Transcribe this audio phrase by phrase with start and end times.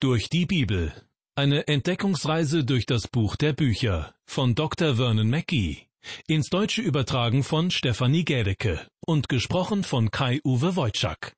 [0.00, 0.92] Durch die Bibel.
[1.34, 4.94] Eine Entdeckungsreise durch das Buch der Bücher von Dr.
[4.94, 5.88] Vernon Mackey.
[6.28, 11.32] Ins Deutsche übertragen von Stefanie Gädecke und gesprochen von Kai-Uwe Wojczak.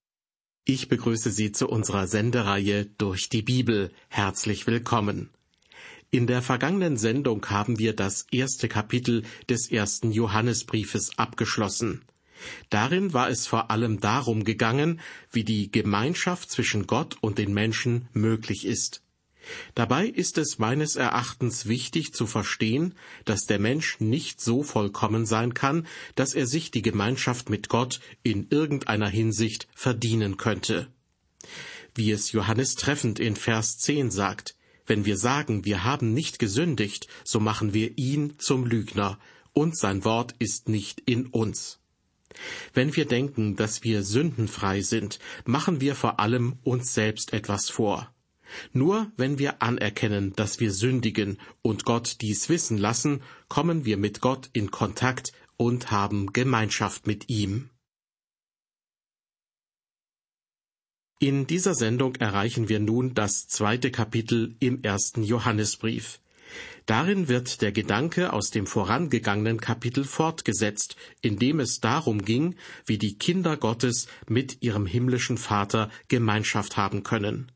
[0.66, 3.92] Ich begrüße Sie zu unserer Sendereihe Durch die Bibel.
[4.10, 5.31] Herzlich willkommen.
[6.11, 12.03] In der vergangenen Sendung haben wir das erste Kapitel des ersten Johannesbriefes abgeschlossen.
[12.68, 15.00] Darin war es vor allem darum gegangen,
[15.30, 19.02] wie die Gemeinschaft zwischen Gott und den Menschen möglich ist.
[19.74, 25.54] Dabei ist es meines Erachtens wichtig zu verstehen, dass der Mensch nicht so vollkommen sein
[25.54, 30.88] kann, dass er sich die Gemeinschaft mit Gott in irgendeiner Hinsicht verdienen könnte.
[31.95, 37.09] Wie es Johannes treffend in Vers 10 sagt, wenn wir sagen, wir haben nicht gesündigt,
[37.24, 39.18] so machen wir ihn zum Lügner,
[39.52, 41.79] und sein Wort ist nicht in uns.
[42.72, 48.12] Wenn wir denken, dass wir sündenfrei sind, machen wir vor allem uns selbst etwas vor.
[48.72, 54.20] Nur wenn wir anerkennen, dass wir sündigen und Gott dies wissen lassen, kommen wir mit
[54.20, 57.70] Gott in Kontakt und haben Gemeinschaft mit ihm.
[61.22, 66.19] In dieser Sendung erreichen wir nun das zweite Kapitel im ersten Johannesbrief.
[66.91, 72.99] Darin wird der Gedanke aus dem vorangegangenen Kapitel fortgesetzt, in dem es darum ging, wie
[72.99, 77.53] die Kinder Gottes mit ihrem himmlischen Vater Gemeinschaft haben können.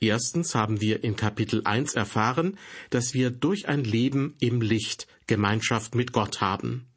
[0.00, 2.58] Erstens haben wir in Kapitel 1 erfahren,
[2.90, 6.88] dass wir durch ein Leben im Licht Gemeinschaft mit Gott haben.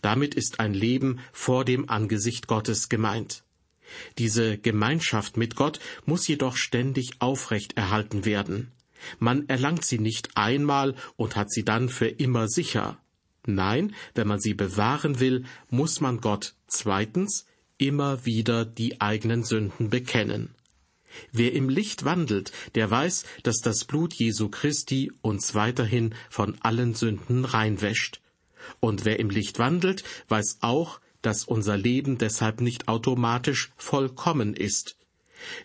[0.00, 3.44] Damit ist ein Leben vor dem Angesicht Gottes gemeint.
[4.16, 8.72] Diese Gemeinschaft mit Gott muss jedoch ständig aufrecht erhalten werden.
[9.18, 12.98] Man erlangt sie nicht einmal und hat sie dann für immer sicher.
[13.46, 17.46] Nein, wenn man sie bewahren will, muss man Gott zweitens
[17.78, 20.54] immer wieder die eigenen Sünden bekennen.
[21.32, 26.94] Wer im Licht wandelt, der weiß, dass das Blut Jesu Christi uns weiterhin von allen
[26.94, 28.20] Sünden reinwäscht.
[28.78, 34.96] Und wer im Licht wandelt, weiß auch, dass unser Leben deshalb nicht automatisch vollkommen ist.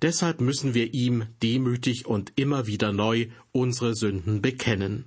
[0.01, 5.05] Deshalb müssen wir ihm demütig und immer wieder neu unsere Sünden bekennen.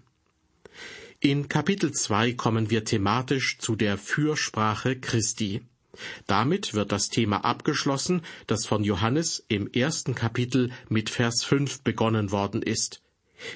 [1.20, 5.62] In Kapitel 2 kommen wir thematisch zu der Fürsprache Christi.
[6.26, 12.30] Damit wird das Thema abgeschlossen, das von Johannes im ersten Kapitel mit Vers 5 begonnen
[12.30, 13.02] worden ist.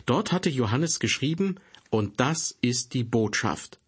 [0.07, 1.57] Dort hatte Johannes geschrieben,
[1.91, 3.79] und das ist die Botschaft.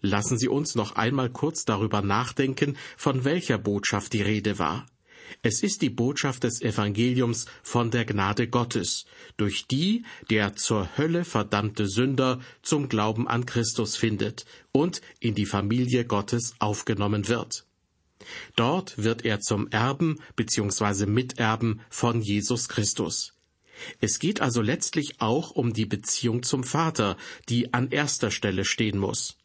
[0.00, 4.86] Lassen Sie uns noch einmal kurz darüber nachdenken, von welcher Botschaft die Rede war.
[5.42, 9.06] Es ist die Botschaft des Evangeliums von der Gnade Gottes,
[9.36, 15.46] durch die der zur Hölle verdammte Sünder zum Glauben an Christus findet und in die
[15.46, 17.66] Familie Gottes aufgenommen wird.
[18.56, 21.06] Dort wird er zum Erben bzw.
[21.06, 23.34] Miterben von Jesus Christus.
[24.00, 27.16] Es geht also letztlich auch um die Beziehung zum Vater,
[27.48, 29.36] die an erster Stelle stehen muss.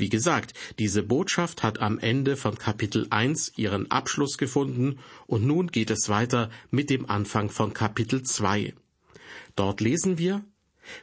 [0.00, 5.66] Wie gesagt, diese Botschaft hat am Ende von Kapitel 1 ihren Abschluss gefunden und nun
[5.66, 8.72] geht es weiter mit dem Anfang von Kapitel 2.
[9.56, 10.42] Dort lesen wir,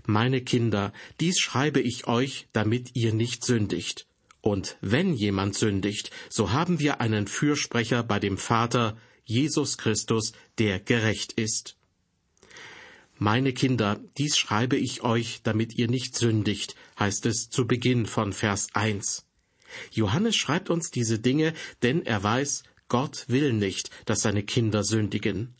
[0.07, 4.07] Meine Kinder, dies schreibe ich euch, damit ihr nicht sündigt.
[4.41, 10.79] Und wenn jemand sündigt, so haben wir einen Fürsprecher bei dem Vater, Jesus Christus, der
[10.79, 11.76] gerecht ist.
[13.19, 18.31] Meine Kinder, dies schreibe ich euch, damit ihr nicht sündigt, heißt es zu Beginn von
[18.31, 19.25] Vers 1.
[19.91, 25.55] Johannes schreibt uns diese Dinge, denn er weiß, Gott will nicht, dass seine Kinder sündigen.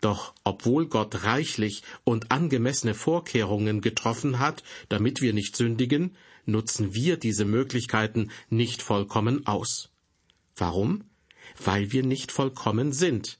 [0.00, 7.16] Doch obwohl Gott reichlich und angemessene Vorkehrungen getroffen hat, damit wir nicht sündigen, nutzen wir
[7.16, 9.90] diese Möglichkeiten nicht vollkommen aus.
[10.56, 11.04] Warum?
[11.62, 13.38] Weil wir nicht vollkommen sind.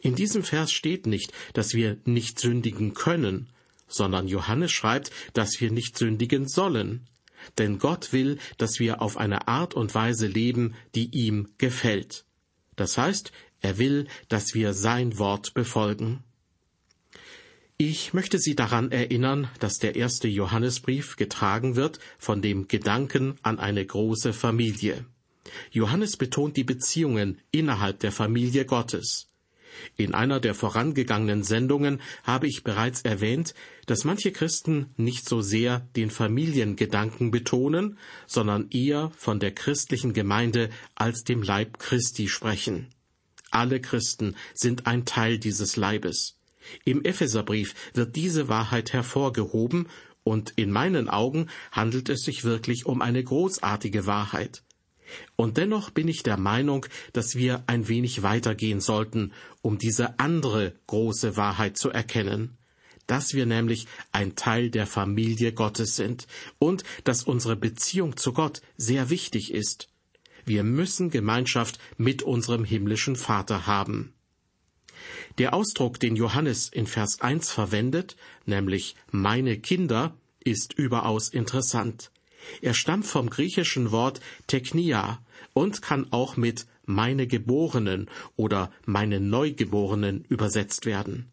[0.00, 3.48] In diesem Vers steht nicht, dass wir nicht sündigen können,
[3.88, 7.08] sondern Johannes schreibt, dass wir nicht sündigen sollen.
[7.58, 12.24] Denn Gott will, dass wir auf eine Art und Weise leben, die ihm gefällt.
[12.74, 16.22] Das heißt, er will, dass wir sein Wort befolgen.
[17.78, 23.58] Ich möchte Sie daran erinnern, dass der erste Johannesbrief getragen wird von dem Gedanken an
[23.58, 25.04] eine große Familie.
[25.70, 29.28] Johannes betont die Beziehungen innerhalb der Familie Gottes.
[29.96, 33.54] In einer der vorangegangenen Sendungen habe ich bereits erwähnt,
[33.86, 40.70] dass manche Christen nicht so sehr den Familiengedanken betonen, sondern eher von der christlichen Gemeinde
[40.94, 42.88] als dem Leib Christi sprechen.
[43.50, 46.36] Alle Christen sind ein Teil dieses Leibes.
[46.84, 49.88] Im Epheserbrief wird diese Wahrheit hervorgehoben,
[50.24, 54.64] und in meinen Augen handelt es sich wirklich um eine großartige Wahrheit.
[55.36, 59.32] Und dennoch bin ich der Meinung, dass wir ein wenig weitergehen sollten,
[59.62, 62.56] um diese andere große Wahrheit zu erkennen.
[63.06, 66.26] dass wir nämlich ein Teil der Familie Gottes sind
[66.58, 69.88] und dass unsere Beziehung zu Gott sehr wichtig ist.
[70.44, 74.12] Wir müssen Gemeinschaft mit unserem himmlischen Vater haben.
[75.38, 82.10] Der Ausdruck, den Johannes in Vers 1 verwendet, nämlich meine Kinder, ist überaus interessant.
[82.60, 85.20] Er stammt vom griechischen Wort Teknia
[85.52, 91.30] und kann auch mit meine Geborenen oder meine Neugeborenen übersetzt werden.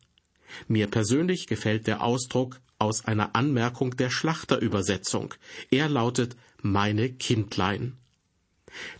[0.67, 5.33] Mir persönlich gefällt der Ausdruck aus einer Anmerkung der Schlachterübersetzung.
[5.71, 7.97] Er lautet meine Kindlein.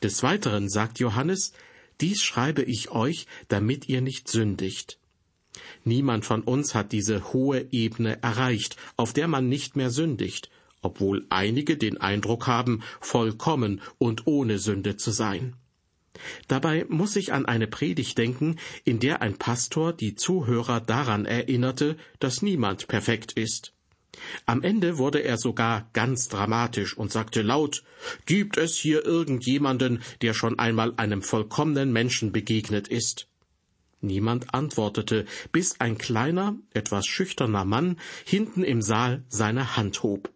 [0.01, 1.53] Des Weiteren sagt Johannes,
[2.01, 4.99] dies schreibe ich euch, damit ihr nicht sündigt.
[5.83, 10.49] Niemand von uns hat diese hohe Ebene erreicht, auf der man nicht mehr sündigt,
[10.83, 15.55] obwohl einige den Eindruck haben, vollkommen und ohne Sünde zu sein.
[16.47, 21.97] Dabei muss ich an eine Predigt denken, in der ein Pastor die Zuhörer daran erinnerte,
[22.19, 23.73] dass niemand perfekt ist.
[24.45, 27.83] Am Ende wurde er sogar ganz dramatisch und sagte laut
[28.25, 33.27] Gibt es hier irgendjemanden, der schon einmal einem vollkommenen Menschen begegnet ist?
[34.01, 40.32] Niemand antwortete, bis ein kleiner, etwas schüchterner Mann hinten im Saal seine Hand hob.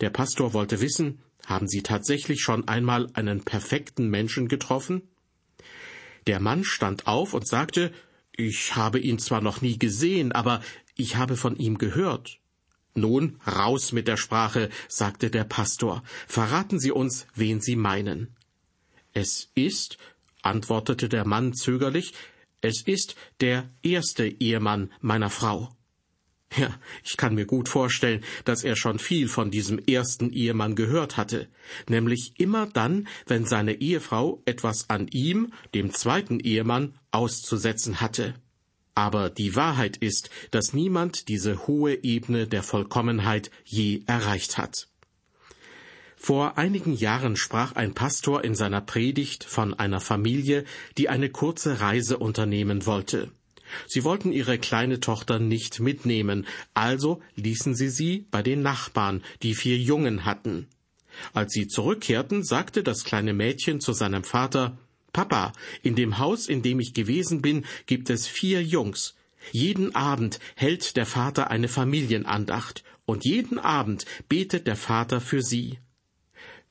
[0.00, 5.02] Der Pastor wollte wissen, haben Sie tatsächlich schon einmal einen perfekten Menschen getroffen?
[6.26, 7.92] Der Mann stand auf und sagte,
[8.36, 10.62] ich habe ihn zwar noch nie gesehen, aber
[10.96, 12.38] ich habe von ihm gehört.
[12.94, 16.02] Nun, raus mit der Sprache, sagte der Pastor.
[16.26, 18.34] Verraten Sie uns, wen Sie meinen.
[19.12, 19.98] Es ist,
[20.42, 22.14] antwortete der Mann zögerlich,
[22.60, 25.74] es ist der erste Ehemann meiner Frau.
[26.56, 26.72] Ja,
[27.02, 31.48] ich kann mir gut vorstellen, dass er schon viel von diesem ersten Ehemann gehört hatte,
[31.88, 38.34] nämlich immer dann, wenn seine Ehefrau etwas an ihm, dem zweiten Ehemann, auszusetzen hatte.
[38.94, 44.86] Aber die Wahrheit ist, dass niemand diese hohe Ebene der Vollkommenheit je erreicht hat.
[46.16, 50.64] Vor einigen Jahren sprach ein Pastor in seiner Predigt von einer Familie,
[50.96, 53.32] die eine kurze Reise unternehmen wollte.
[53.86, 59.54] Sie wollten ihre kleine Tochter nicht mitnehmen, also ließen sie sie bei den Nachbarn, die
[59.54, 60.68] vier Jungen hatten.
[61.32, 64.78] Als sie zurückkehrten, sagte das kleine Mädchen zu seinem Vater
[65.12, 69.14] Papa, in dem Haus, in dem ich gewesen bin, gibt es vier Jungs.
[69.52, 75.78] Jeden Abend hält der Vater eine Familienandacht, und jeden Abend betet der Vater für sie.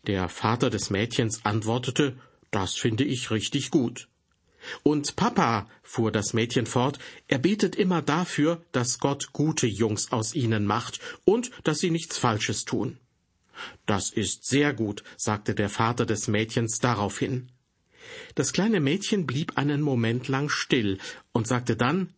[0.07, 2.17] Der Vater des Mädchens antwortete
[2.51, 4.09] Das finde ich richtig gut.
[4.83, 10.33] Und Papa, fuhr das Mädchen fort, er betet immer dafür, dass Gott gute Jungs aus
[10.33, 12.97] ihnen macht und dass sie nichts Falsches tun.
[13.85, 17.51] Das ist sehr gut, sagte der Vater des Mädchens daraufhin.
[18.35, 20.97] Das kleine Mädchen blieb einen Moment lang still
[21.31, 22.13] und sagte dann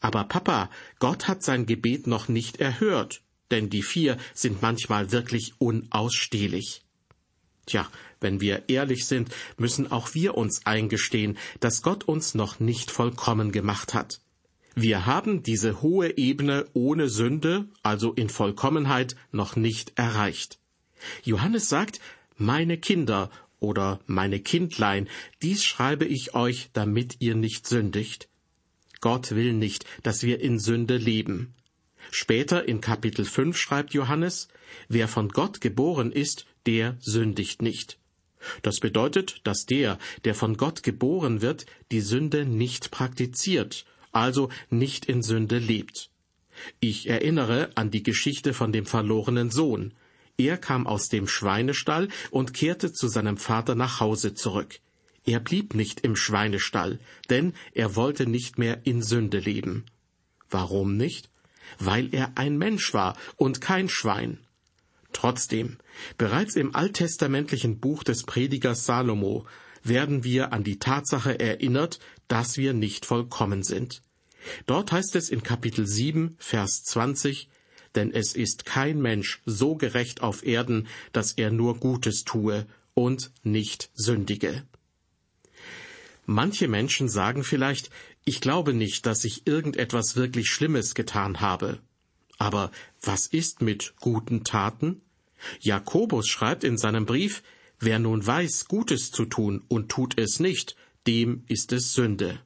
[0.00, 5.54] Aber Papa, Gott hat sein Gebet noch nicht erhört, denn die vier sind manchmal wirklich
[5.58, 6.82] unausstehlich.
[7.66, 7.88] Tja,
[8.20, 13.52] wenn wir ehrlich sind, müssen auch wir uns eingestehen, dass Gott uns noch nicht vollkommen
[13.52, 14.20] gemacht hat.
[14.74, 20.58] Wir haben diese hohe Ebene ohne Sünde, also in Vollkommenheit, noch nicht erreicht.
[21.24, 22.00] Johannes sagt,
[22.36, 25.08] meine Kinder oder meine Kindlein,
[25.42, 28.28] dies schreibe ich euch, damit ihr nicht sündigt.
[29.00, 31.54] Gott will nicht, dass wir in Sünde leben.
[32.10, 34.48] Später in Kapitel 5 schreibt Johannes,
[34.88, 37.99] wer von Gott geboren ist, der sündigt nicht.
[38.62, 45.06] Das bedeutet, dass der, der von Gott geboren wird, die Sünde nicht praktiziert, also nicht
[45.06, 46.10] in Sünde lebt.
[46.80, 49.94] Ich erinnere an die Geschichte von dem verlorenen Sohn.
[50.36, 54.80] Er kam aus dem Schweinestall und kehrte zu seinem Vater nach Hause zurück.
[55.24, 59.84] Er blieb nicht im Schweinestall, denn er wollte nicht mehr in Sünde leben.
[60.48, 61.30] Warum nicht?
[61.78, 64.38] Weil er ein Mensch war und kein Schwein.
[65.12, 65.78] Trotzdem,
[66.18, 69.46] bereits im alttestamentlichen Buch des Predigers Salomo
[69.82, 71.98] werden wir an die Tatsache erinnert,
[72.28, 74.02] dass wir nicht vollkommen sind.
[74.66, 77.48] Dort heißt es in Kapitel 7, Vers 20,
[77.94, 83.32] denn es ist kein Mensch so gerecht auf Erden, dass er nur Gutes tue und
[83.42, 84.64] nicht sündige.
[86.26, 87.90] Manche Menschen sagen vielleicht,
[88.24, 91.80] ich glaube nicht, dass ich irgendetwas wirklich Schlimmes getan habe.
[92.40, 92.70] Aber
[93.02, 95.02] was ist mit guten Taten?
[95.60, 97.42] Jakobus schreibt in seinem Brief,
[97.78, 100.74] wer nun weiß, Gutes zu tun und tut es nicht,
[101.06, 102.40] dem ist es Sünde.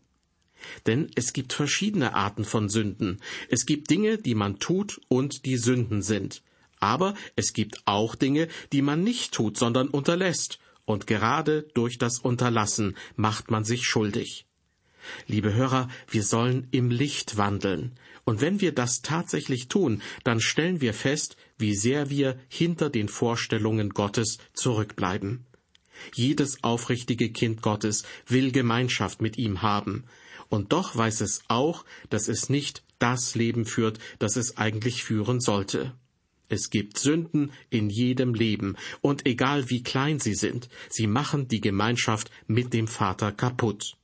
[0.87, 3.21] Denn es gibt verschiedene Arten von Sünden.
[3.49, 6.43] Es gibt Dinge, die man tut und die Sünden sind.
[6.81, 10.59] Aber es gibt auch Dinge, die man nicht tut, sondern unterlässt.
[10.87, 14.47] Und gerade durch das Unterlassen macht man sich schuldig.
[15.29, 17.93] Liebe Hörer, wir sollen im Licht wandeln.
[18.25, 23.09] Und wenn wir das tatsächlich tun, dann stellen wir fest, wie sehr wir hinter den
[23.09, 25.47] Vorstellungen Gottes zurückbleiben.
[26.15, 30.05] Jedes aufrichtige Kind Gottes will Gemeinschaft mit ihm haben,
[30.49, 35.41] und doch weiß es auch, dass es nicht das Leben führt, das es eigentlich führen
[35.41, 35.95] sollte.
[36.49, 41.61] Es gibt Sünden in jedem Leben, und egal wie klein sie sind, sie machen die
[41.61, 43.97] Gemeinschaft mit dem Vater kaputt.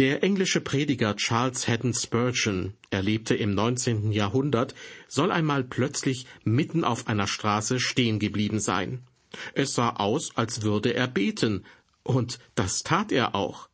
[0.00, 4.12] Der englische Prediger Charles Haddon Spurgeon, er lebte im 19.
[4.12, 4.74] Jahrhundert,
[5.08, 9.02] soll einmal plötzlich mitten auf einer Straße stehen geblieben sein.
[9.52, 11.66] Es sah aus, als würde er beten,
[12.02, 13.68] und das tat er auch.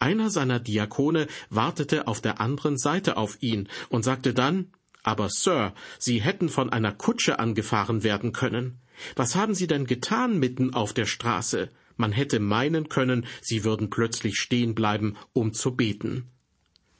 [0.00, 4.72] Einer seiner Diakone wartete auf der anderen Seite auf ihn und sagte dann
[5.04, 8.80] Aber Sir, Sie hätten von einer Kutsche angefahren werden können.
[9.14, 11.70] Was haben Sie denn getan mitten auf der Straße?
[11.96, 16.30] Man hätte meinen können, sie würden plötzlich stehen bleiben, um zu beten.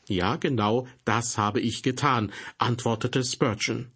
[0.06, 3.90] Ja, genau das habe ich getan, antwortete Spurgeon.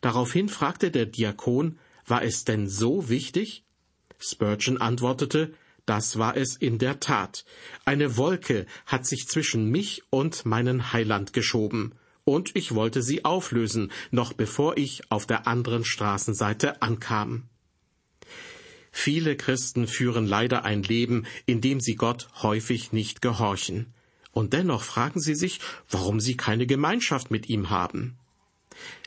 [0.00, 3.64] Daraufhin fragte der Diakon, war es denn so wichtig?
[4.18, 7.44] Spurgeon antwortete, das war es in der Tat.
[7.84, 13.92] Eine Wolke hat sich zwischen mich und meinen Heiland geschoben, und ich wollte sie auflösen,
[14.10, 17.44] noch bevor ich auf der anderen Straßenseite ankam.
[18.98, 23.92] Viele Christen führen leider ein Leben, in dem sie Gott häufig nicht gehorchen.
[24.32, 25.60] Und dennoch fragen sie sich,
[25.90, 28.16] warum sie keine Gemeinschaft mit ihm haben.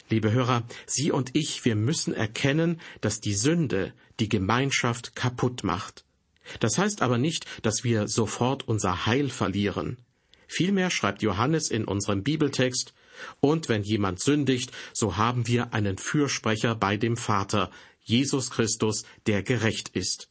[0.07, 6.05] Liebe Hörer, Sie und ich, wir müssen erkennen, dass die Sünde die Gemeinschaft kaputt macht.
[6.59, 9.97] Das heißt aber nicht, dass wir sofort unser Heil verlieren.
[10.47, 12.93] Vielmehr schreibt Johannes in unserem Bibeltext,
[13.41, 17.69] und wenn jemand sündigt, so haben wir einen Fürsprecher bei dem Vater,
[18.09, 20.29] Jesus Christus, der gerecht ist.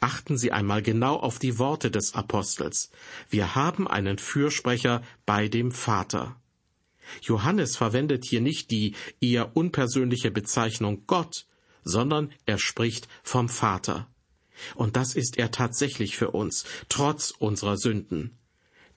[0.00, 2.90] Achten Sie einmal genau auf die Worte des Apostels.
[3.30, 6.36] Wir haben einen Fürsprecher bei dem Vater.
[7.22, 11.46] Johannes verwendet hier nicht die eher unpersönliche Bezeichnung Gott,
[11.84, 14.08] sondern er spricht vom Vater.
[14.74, 18.38] Und das ist er tatsächlich für uns, trotz unserer Sünden.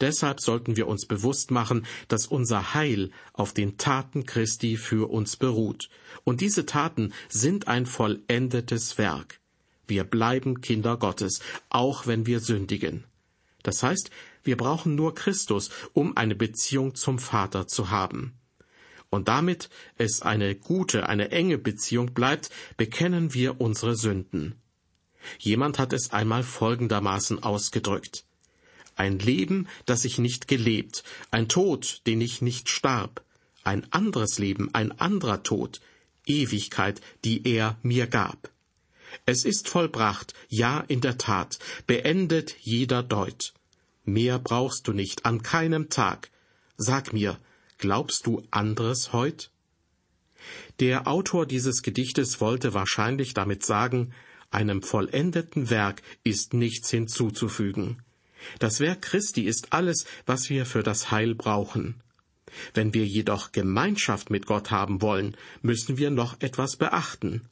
[0.01, 5.37] Deshalb sollten wir uns bewusst machen, dass unser Heil auf den Taten Christi für uns
[5.37, 5.89] beruht.
[6.23, 9.39] Und diese Taten sind ein vollendetes Werk.
[9.87, 13.05] Wir bleiben Kinder Gottes, auch wenn wir sündigen.
[13.63, 14.09] Das heißt,
[14.43, 18.33] wir brauchen nur Christus, um eine Beziehung zum Vater zu haben.
[19.09, 24.61] Und damit es eine gute, eine enge Beziehung bleibt, bekennen wir unsere Sünden.
[25.39, 28.25] Jemand hat es einmal folgendermaßen ausgedrückt.
[28.95, 33.23] Ein Leben, das ich nicht gelebt, ein Tod, den ich nicht starb,
[33.63, 35.81] ein anderes Leben, ein anderer Tod,
[36.25, 38.51] Ewigkeit, die er mir gab.
[39.25, 43.53] Es ist vollbracht, ja in der Tat, beendet jeder Deut.
[44.03, 46.29] Mehr brauchst du nicht an keinem Tag.
[46.77, 47.39] Sag mir,
[47.77, 49.51] glaubst du anderes heut?
[50.79, 54.13] Der Autor dieses Gedichtes wollte wahrscheinlich damit sagen,
[54.51, 58.01] einem vollendeten Werk ist nichts hinzuzufügen.
[58.59, 62.01] Das Werk Christi ist alles, was wir für das Heil brauchen.
[62.73, 67.49] Wenn wir jedoch Gemeinschaft mit Gott haben wollen, müssen wir noch etwas beachten.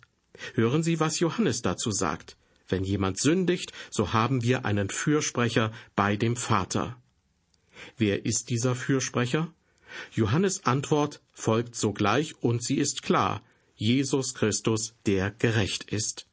[0.53, 2.37] Hören Sie, was Johannes dazu sagt.
[2.67, 6.97] Wenn jemand sündigt, so haben wir einen Fürsprecher bei dem Vater.
[7.97, 9.53] Wer ist dieser Fürsprecher?
[10.11, 13.43] Johannes Antwort folgt sogleich und sie ist klar.
[13.75, 16.25] Jesus Christus, der gerecht ist.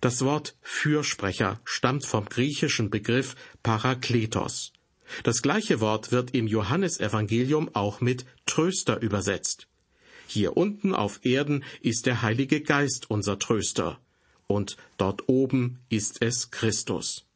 [0.00, 4.72] Das Wort Fürsprecher stammt vom griechischen Begriff Parakletos.
[5.22, 9.68] Das gleiche Wort wird im Johannesevangelium auch mit Tröster übersetzt.
[10.26, 14.00] Hier unten auf Erden ist der Heilige Geist unser Tröster,
[14.46, 17.26] und dort oben ist es Christus.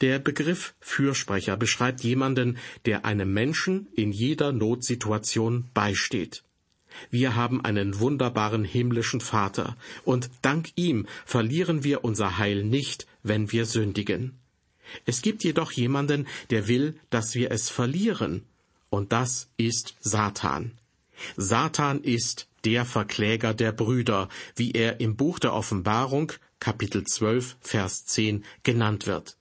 [0.00, 6.44] Der Begriff Fürsprecher beschreibt jemanden, der einem Menschen in jeder Notsituation beisteht.
[7.10, 13.52] Wir haben einen wunderbaren himmlischen Vater, und dank ihm verlieren wir unser Heil nicht, wenn
[13.52, 14.38] wir sündigen.
[15.04, 18.44] Es gibt jedoch jemanden, der will, dass wir es verlieren,
[18.90, 20.72] und das ist Satan.
[21.36, 28.06] Satan ist der Verkläger der Brüder, wie er im Buch der Offenbarung, Kapitel 12, Vers
[28.06, 29.36] 10 genannt wird.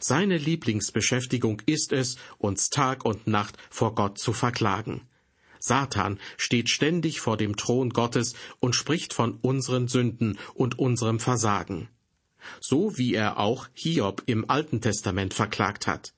[0.00, 5.02] Seine Lieblingsbeschäftigung ist es, uns Tag und Nacht vor Gott zu verklagen.
[5.68, 11.88] Satan steht ständig vor dem Thron Gottes und spricht von unseren Sünden und unserem Versagen.
[12.60, 16.14] So wie er auch Hiob im Alten Testament verklagt hat.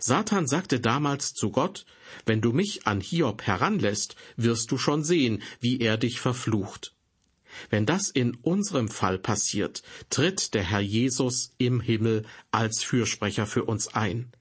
[0.00, 1.86] Satan sagte damals zu Gott,
[2.26, 6.94] wenn du mich an Hiob heranlässt, wirst du schon sehen, wie er dich verflucht.
[7.70, 13.64] Wenn das in unserem Fall passiert, tritt der Herr Jesus im Himmel als Fürsprecher für
[13.64, 14.32] uns ein.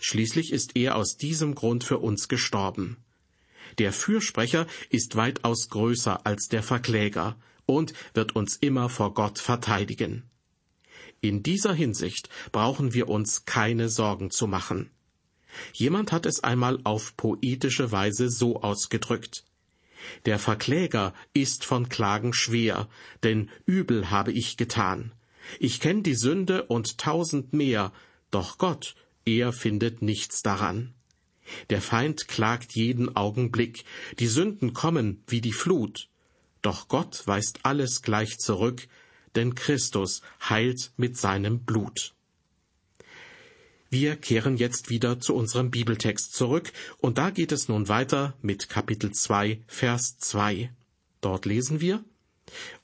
[0.00, 2.96] Schließlich ist er aus diesem Grund für uns gestorben.
[3.78, 7.36] Der Fürsprecher ist weitaus größer als der Verkläger
[7.66, 10.24] und wird uns immer vor Gott verteidigen.
[11.20, 14.90] In dieser Hinsicht brauchen wir uns keine Sorgen zu machen.
[15.72, 19.44] Jemand hat es einmal auf poetische Weise so ausgedrückt.
[20.24, 22.88] Der Verkläger ist von Klagen schwer,
[23.22, 25.12] denn übel habe ich getan.
[25.58, 27.92] Ich kenn die Sünde und tausend mehr,
[28.30, 30.94] doch Gott, er findet nichts daran.
[31.70, 33.84] Der Feind klagt jeden Augenblick,
[34.18, 36.08] die Sünden kommen wie die Flut.
[36.62, 38.86] Doch Gott weist alles gleich zurück,
[39.34, 42.14] denn Christus heilt mit seinem Blut.
[43.92, 48.68] Wir kehren jetzt wieder zu unserem Bibeltext zurück, und da geht es nun weiter mit
[48.68, 50.70] Kapitel 2, Vers 2.
[51.20, 52.04] Dort lesen wir,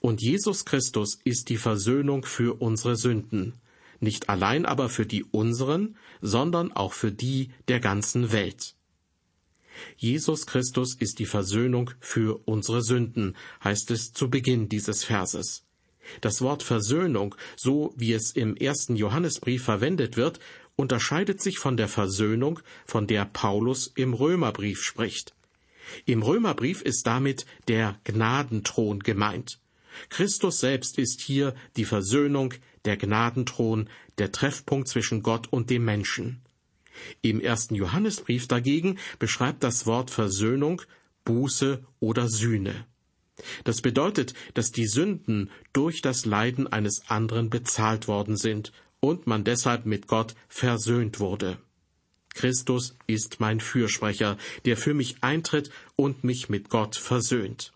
[0.01, 3.55] Und Jesus Christus ist die Versöhnung für unsere Sünden,
[4.01, 8.75] nicht allein aber für die unseren, sondern auch für die der ganzen Welt.
[9.97, 15.65] Jesus Christus ist die Versöhnung für unsere Sünden, heißt es zu Beginn dieses Verses.
[16.21, 20.39] Das Wort Versöhnung, so wie es im ersten Johannesbrief verwendet wird,
[20.77, 25.35] unterscheidet sich von der Versöhnung, von der Paulus im Römerbrief spricht.
[26.05, 29.61] Im Römerbrief ist damit der Gnadenthron gemeint.
[30.09, 33.89] Christus selbst ist hier die Versöhnung, der Gnadenthron,
[34.19, 36.43] der Treffpunkt zwischen Gott und dem Menschen.
[37.23, 40.83] Im ersten Johannesbrief dagegen beschreibt das Wort Versöhnung
[41.25, 42.87] Buße oder Sühne.
[43.65, 49.45] Das bedeutet, dass die Sünden durch das Leiden eines anderen bezahlt worden sind und man
[49.45, 51.59] deshalb mit Gott versöhnt wurde.
[52.35, 57.73] Christus ist mein Fürsprecher, der für mich eintritt und mich mit Gott versöhnt.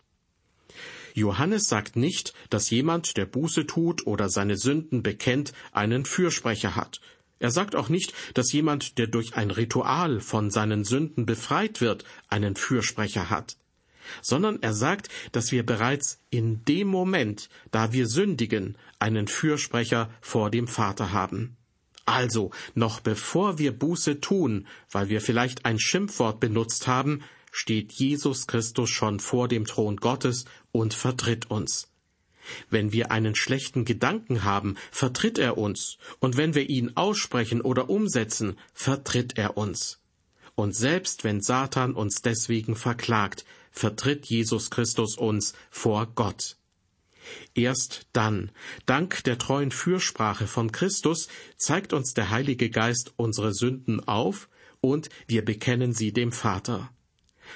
[1.13, 7.01] Johannes sagt nicht, dass jemand, der Buße tut oder seine Sünden bekennt, einen Fürsprecher hat.
[7.39, 12.05] Er sagt auch nicht, dass jemand, der durch ein Ritual von seinen Sünden befreit wird,
[12.29, 13.57] einen Fürsprecher hat
[14.21, 20.49] sondern er sagt, dass wir bereits in dem Moment, da wir sündigen, einen Fürsprecher vor
[20.49, 21.55] dem Vater haben.
[22.05, 28.47] Also, noch bevor wir Buße tun, weil wir vielleicht ein Schimpfwort benutzt haben, steht Jesus
[28.47, 31.89] Christus schon vor dem Thron Gottes und vertritt uns.
[32.69, 37.89] Wenn wir einen schlechten Gedanken haben, vertritt er uns, und wenn wir ihn aussprechen oder
[37.89, 39.99] umsetzen, vertritt er uns.
[40.55, 46.57] Und selbst wenn Satan uns deswegen verklagt, vertritt Jesus Christus uns vor Gott.
[47.53, 48.51] Erst dann,
[48.85, 54.49] dank der treuen Fürsprache von Christus, zeigt uns der Heilige Geist unsere Sünden auf
[54.81, 56.91] und wir bekennen sie dem Vater.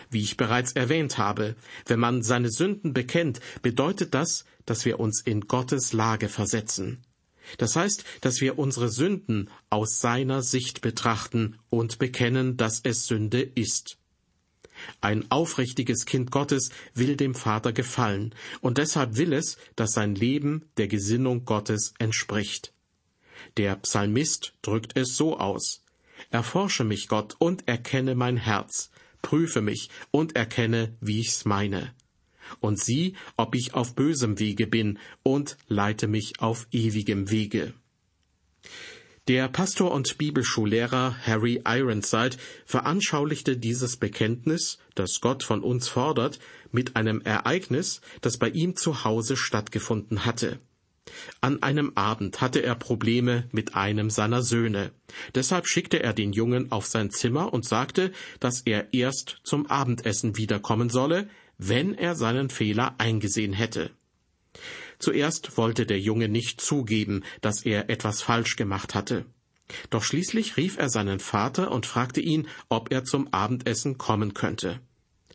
[0.10, 1.55] Wie ich bereits erwähnt habe,
[1.86, 7.03] wenn man seine Sünden bekennt, bedeutet das, dass wir uns in Gottes Lage versetzen.
[7.58, 13.41] Das heißt, dass wir unsere Sünden aus seiner Sicht betrachten und bekennen, dass es Sünde
[13.41, 13.97] ist.
[14.99, 20.65] Ein aufrichtiges Kind Gottes will dem Vater gefallen, und deshalb will es, dass sein Leben
[20.77, 22.73] der Gesinnung Gottes entspricht.
[23.58, 25.81] Der Psalmist drückt es so aus
[26.29, 28.89] Erforsche mich, Gott, und erkenne mein Herz,
[29.25, 31.95] prüfe mich und erkenne, wie ich's meine.
[32.59, 37.73] Und sieh, ob ich auf bösem Wege bin, und leite mich auf ewigem Wege.
[39.27, 46.38] Der Pastor und Bibelschullehrer Harry Ironside veranschaulichte dieses Bekenntnis, das Gott von uns fordert,
[46.71, 50.59] mit einem Ereignis, das bei ihm zu Hause stattgefunden hatte.
[51.39, 54.91] An einem Abend hatte er Probleme mit einem seiner Söhne.
[55.35, 60.37] Deshalb schickte er den Jungen auf sein Zimmer und sagte, dass er erst zum Abendessen
[60.37, 63.91] wiederkommen solle, wenn er seinen Fehler eingesehen hätte.
[64.97, 69.25] Zuerst wollte der Junge nicht zugeben, dass er etwas falsch gemacht hatte.
[69.89, 74.79] Doch schließlich rief er seinen Vater und fragte ihn, ob er zum Abendessen kommen könnte.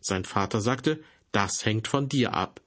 [0.01, 1.03] Sein Vater sagte,
[1.33, 2.61] das hängt von dir ab.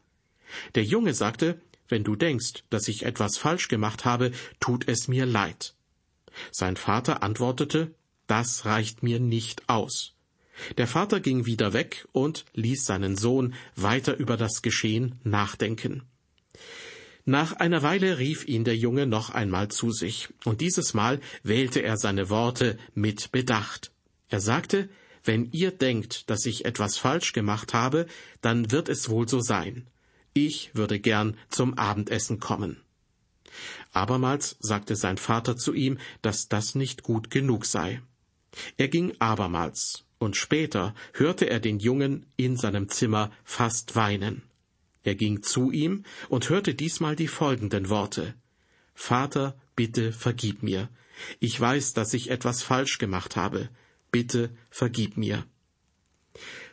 [0.76, 1.60] Der Junge sagte,
[1.94, 5.76] wenn du denkst, dass ich etwas falsch gemacht habe, tut es mir leid.
[6.52, 7.94] Sein Vater antwortete,
[8.26, 10.16] das reicht mir nicht aus.
[10.80, 16.02] Der Vater ging wieder weg und ließ seinen Sohn weiter über das Geschehen nachdenken.
[17.26, 21.84] Nach einer Weile rief ihn der Junge noch einmal zu sich, und dieses Mal wählte
[21.84, 23.92] er seine Worte mit Bedacht.
[24.30, 24.90] Er sagte,
[25.24, 28.08] wenn ihr denkt, dass ich etwas falsch gemacht habe,
[28.42, 29.86] dann wird es wohl so sein.
[30.34, 32.78] Ich würde gern zum Abendessen kommen.
[33.92, 38.02] Abermals sagte sein Vater zu ihm, dass das nicht gut genug sei.
[38.78, 44.42] Er ging abermals, und später hörte er den Jungen in seinem Zimmer fast weinen.
[45.04, 48.34] Er ging zu ihm und hörte diesmal die folgenden Worte
[48.96, 50.90] Vater, bitte vergib mir,
[51.40, 53.70] Ich weiß, dass ich etwas falsch gemacht habe.
[54.12, 55.46] Bitte vergib mir.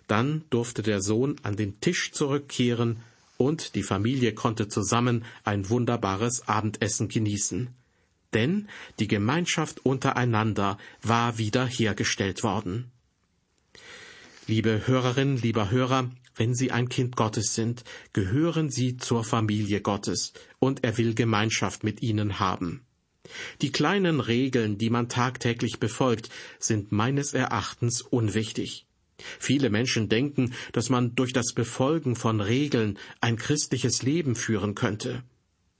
[0.06, 3.02] Dann durfte der Sohn an den Tisch zurückkehren
[3.40, 7.70] und die Familie konnte zusammen ein wunderbares Abendessen genießen.
[8.34, 12.92] Denn die Gemeinschaft untereinander war wiederhergestellt worden.
[14.46, 20.34] Liebe Hörerinnen, lieber Hörer, wenn Sie ein Kind Gottes sind, gehören Sie zur Familie Gottes,
[20.58, 22.82] und er will Gemeinschaft mit Ihnen haben.
[23.62, 28.86] Die kleinen Regeln, die man tagtäglich befolgt, sind meines Erachtens unwichtig.
[29.38, 35.22] Viele Menschen denken, dass man durch das Befolgen von Regeln ein christliches Leben führen könnte.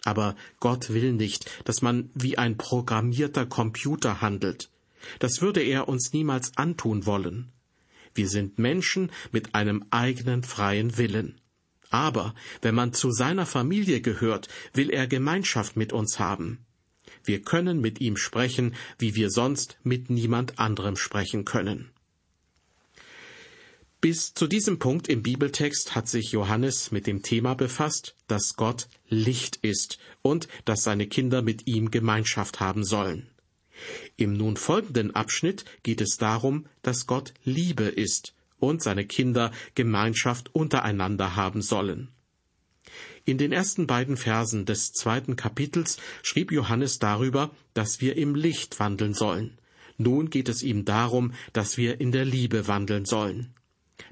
[0.05, 4.71] Aber Gott will nicht, dass man wie ein programmierter Computer handelt.
[5.19, 7.53] Das würde er uns niemals antun wollen.
[8.15, 11.41] Wir sind Menschen mit einem eigenen freien Willen.
[11.91, 16.65] Aber wenn man zu seiner Familie gehört, will er Gemeinschaft mit uns haben.
[17.25, 21.91] Wir können mit ihm sprechen, wie wir sonst mit niemand anderem sprechen können.
[24.01, 28.89] Bis zu diesem Punkt im Bibeltext hat sich Johannes mit dem Thema befasst, dass Gott
[29.11, 33.29] Licht ist und dass seine Kinder mit ihm Gemeinschaft haben sollen.
[34.17, 40.55] Im nun folgenden Abschnitt geht es darum, dass Gott Liebe ist und seine Kinder Gemeinschaft
[40.55, 42.09] untereinander haben sollen.
[43.27, 48.81] In den ersten beiden Versen des zweiten Kapitels schrieb Johannes darüber, dass wir im Licht
[48.81, 49.59] wandeln sollen.
[49.99, 53.55] Nun geht es ihm darum, dass wir in der Liebe wandeln sollen.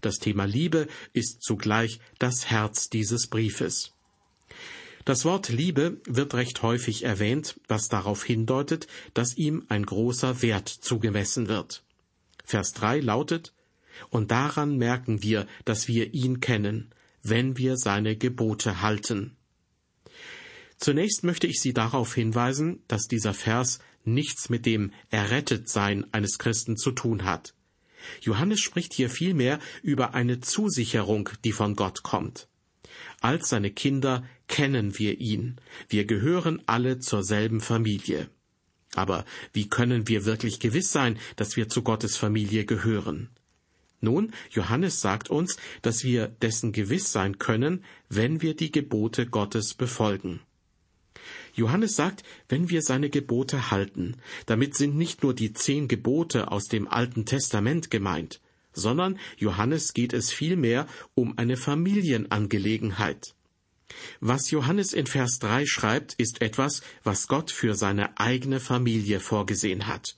[0.01, 3.94] Das Thema Liebe ist zugleich das Herz dieses Briefes.
[5.05, 10.68] Das Wort Liebe wird recht häufig erwähnt, was darauf hindeutet, dass ihm ein großer Wert
[10.68, 11.83] zugemessen wird.
[12.44, 13.55] Vers 3 lautet,
[14.11, 16.90] Und daran merken wir, dass wir ihn kennen,
[17.22, 19.37] wenn wir seine Gebote halten.
[20.77, 26.77] Zunächst möchte ich Sie darauf hinweisen, dass dieser Vers nichts mit dem Errettetsein eines Christen
[26.77, 27.55] zu tun hat.
[28.21, 32.49] Johannes spricht hier vielmehr über eine Zusicherung, die von Gott kommt.
[33.21, 35.57] Als seine Kinder kennen wir ihn.
[35.89, 38.31] Wir gehören alle zur selben Familie.
[38.95, 43.31] Aber wie können wir wirklich gewiss sein, dass wir zu Gottes Familie gehören?
[44.01, 49.75] Nun, Johannes sagt uns, dass wir dessen gewiss sein können, wenn wir die Gebote Gottes
[49.75, 50.41] befolgen.
[51.59, 54.16] Johannes sagt, wenn wir seine Gebote halten,
[54.47, 58.40] damit sind nicht nur die zehn Gebote aus dem Alten Testament gemeint,
[58.73, 63.35] sondern Johannes geht es vielmehr um eine Familienangelegenheit.
[64.21, 69.87] Was Johannes in Vers 3 schreibt, ist etwas, was Gott für seine eigene Familie vorgesehen
[69.87, 70.16] hat.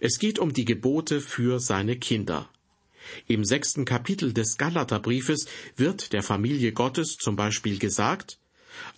[0.00, 2.48] Es geht um die Gebote für seine Kinder.
[3.26, 5.46] Im sechsten Kapitel des Galaterbriefes
[5.76, 8.38] wird der Familie Gottes zum Beispiel gesagt,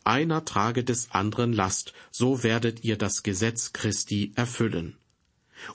[0.05, 4.97] einer trage des anderen Last, so werdet ihr das Gesetz Christi erfüllen.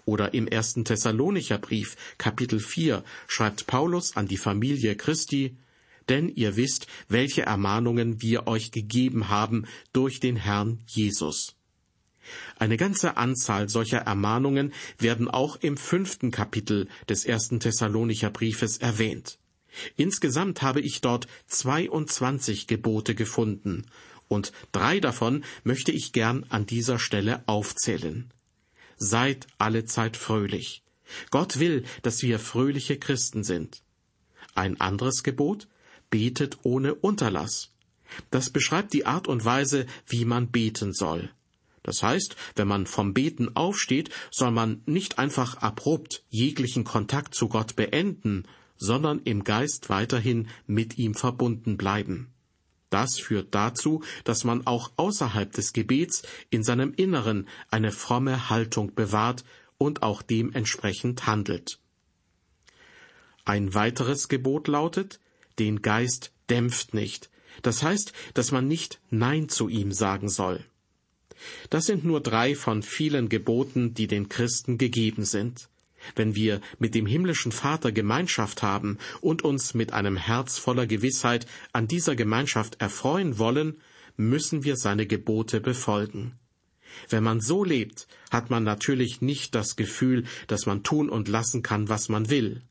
[0.05, 5.57] Oder im ersten Thessalonicher Brief, Kapitel 4, schreibt Paulus an die Familie Christi,
[6.09, 11.55] denn ihr wisst, welche Ermahnungen wir euch gegeben haben durch den Herrn Jesus.
[12.57, 19.37] Eine ganze Anzahl solcher Ermahnungen werden auch im fünften Kapitel des ersten Thessalonicher Briefes erwähnt.
[19.95, 23.85] Insgesamt habe ich dort 22 Gebote gefunden,
[24.27, 28.31] und drei davon möchte ich gern an dieser Stelle aufzählen.
[28.97, 30.83] Seid alle Zeit fröhlich.
[31.29, 33.83] Gott will, dass wir fröhliche Christen sind.
[34.55, 35.67] Ein anderes Gebot?
[36.09, 37.71] Betet ohne Unterlass.
[38.31, 41.29] Das beschreibt die Art und Weise, wie man beten soll.
[41.83, 47.47] Das heißt, wenn man vom Beten aufsteht, soll man nicht einfach abrupt jeglichen Kontakt zu
[47.47, 52.31] Gott beenden, sondern im Geist weiterhin mit ihm verbunden bleiben.
[52.89, 58.93] Das führt dazu, dass man auch außerhalb des Gebets in seinem Inneren eine fromme Haltung
[58.95, 59.43] bewahrt
[59.77, 61.79] und auch dementsprechend handelt.
[63.43, 65.19] Ein weiteres Gebot lautet,
[65.59, 67.29] den Geist dämpft nicht.
[67.61, 70.65] Das heißt, dass man nicht Nein zu ihm sagen soll.
[71.69, 75.69] Das sind nur drei von vielen Geboten, die den Christen gegeben sind.
[76.15, 81.45] Wenn wir mit dem himmlischen Vater Gemeinschaft haben und uns mit einem Herz voller Gewissheit
[81.73, 83.77] an dieser Gemeinschaft erfreuen wollen,
[84.17, 86.33] müssen wir seine Gebote befolgen.
[87.09, 91.61] Wenn man so lebt, hat man natürlich nicht das Gefühl, dass man tun und lassen
[91.61, 92.61] kann, was man will.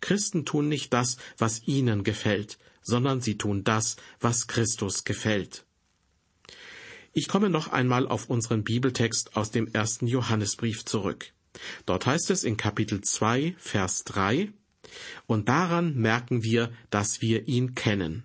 [0.00, 5.64] Christen tun nicht das, was ihnen gefällt, sondern sie tun das, was Christus gefällt.
[7.12, 11.32] Ich komme noch einmal auf unseren Bibeltext aus dem ersten Johannesbrief zurück.
[11.86, 14.52] Dort heißt es in Kapitel 2, Vers 3,
[15.26, 18.24] und daran merken wir, dass wir ihn kennen.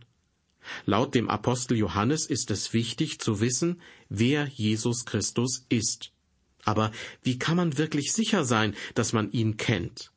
[0.86, 6.12] Laut dem Apostel Johannes ist es wichtig zu wissen, wer Jesus Christus ist.
[6.64, 6.92] Aber
[7.24, 10.12] wie kann man wirklich sicher sein, dass man ihn kennt?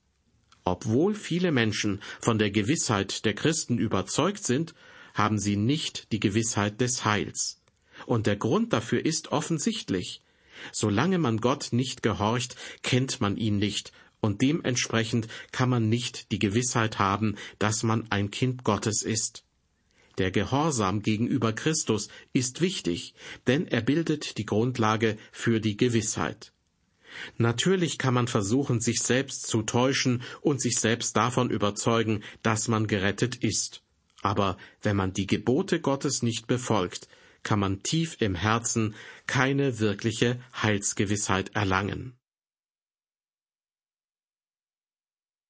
[0.64, 4.74] Obwohl viele Menschen von der Gewissheit der Christen überzeugt sind,
[5.14, 7.60] haben sie nicht die Gewissheit des Heils.
[8.06, 10.22] Und der Grund dafür ist offensichtlich.
[10.70, 16.38] Solange man Gott nicht gehorcht, kennt man ihn nicht, und dementsprechend kann man nicht die
[16.38, 19.44] Gewissheit haben, dass man ein Kind Gottes ist.
[20.18, 23.14] Der Gehorsam gegenüber Christus ist wichtig,
[23.46, 26.52] denn er bildet die Grundlage für die Gewissheit.
[27.38, 32.86] Natürlich kann man versuchen, sich selbst zu täuschen und sich selbst davon überzeugen, dass man
[32.86, 33.82] gerettet ist.
[34.22, 37.08] Aber wenn man die Gebote Gottes nicht befolgt,
[37.42, 38.94] kann man tief im Herzen
[39.26, 42.14] keine wirkliche Heilsgewissheit erlangen.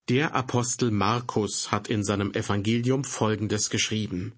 [0.08, 4.32] Der Apostel Markus hat in seinem Evangelium Folgendes geschrieben.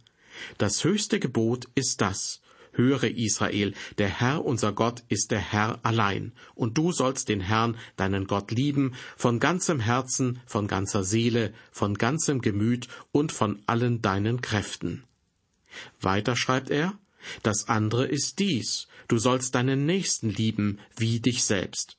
[0.59, 2.43] Das höchste Gebot ist das,
[2.77, 7.77] Höre Israel, der Herr unser Gott ist der Herr allein, und du sollst den Herrn,
[7.97, 14.03] deinen Gott lieben, von ganzem Herzen, von ganzer Seele, von ganzem Gemüt und von allen
[14.03, 15.05] deinen Kräften.
[16.01, 16.99] Weiter schreibt er,
[17.43, 21.97] das andere ist dies, du sollst deinen Nächsten lieben wie dich selbst.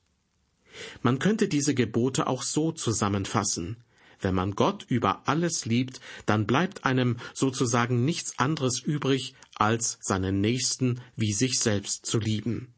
[1.02, 3.76] Man könnte diese Gebote auch so zusammenfassen.
[4.20, 10.40] Wenn man Gott über alles liebt, dann bleibt einem sozusagen nichts anderes übrig, als seinen
[10.40, 12.72] Nächsten wie sich selbst zu lieben.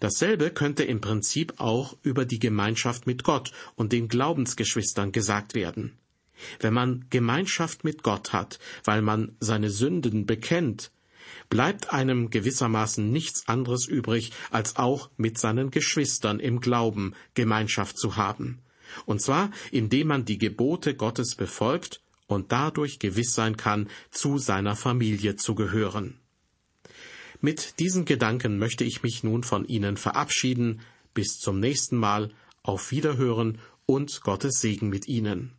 [0.00, 5.96] Dasselbe könnte im Prinzip auch über die Gemeinschaft mit Gott und den Glaubensgeschwistern gesagt werden.
[6.58, 10.90] Wenn man Gemeinschaft mit Gott hat, weil man seine Sünden bekennt,
[11.50, 18.16] bleibt einem gewissermaßen nichts anderes übrig, als auch mit seinen Geschwistern im Glauben Gemeinschaft zu
[18.16, 18.60] haben.
[19.04, 24.76] Und zwar, indem man die Gebote Gottes befolgt und dadurch gewiss sein kann, zu seiner
[24.76, 26.18] Familie zu gehören.
[27.40, 30.80] Mit diesen Gedanken möchte ich mich nun von Ihnen verabschieden.
[31.14, 32.30] Bis zum nächsten Mal.
[32.62, 35.56] Auf Wiederhören und Gottes Segen mit Ihnen.